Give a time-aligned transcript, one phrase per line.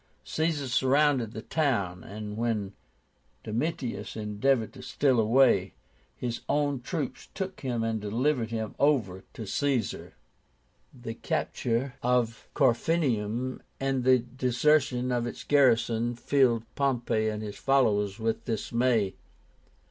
[0.23, 2.73] Caesar surrounded the town, and when
[3.43, 5.75] Domitius endeavored to steal away,
[6.17, 10.15] his own troops took him and delivered him over to Caesar.
[10.91, 18.17] The capture of Corfinium and the desertion of its garrison filled Pompey and his followers
[18.17, 19.13] with dismay.